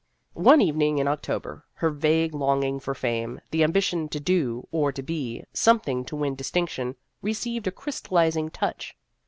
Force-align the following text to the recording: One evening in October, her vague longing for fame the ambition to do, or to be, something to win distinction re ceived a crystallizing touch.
One 0.33 0.61
evening 0.61 0.97
in 0.97 1.07
October, 1.07 1.63
her 1.73 1.91
vague 1.91 2.33
longing 2.33 2.79
for 2.79 2.95
fame 2.95 3.39
the 3.51 3.63
ambition 3.63 4.09
to 4.09 4.19
do, 4.19 4.67
or 4.71 4.91
to 4.91 5.03
be, 5.03 5.43
something 5.53 6.05
to 6.05 6.15
win 6.15 6.33
distinction 6.33 6.95
re 7.21 7.33
ceived 7.35 7.67
a 7.67 7.71
crystallizing 7.71 8.49
touch. 8.49 8.97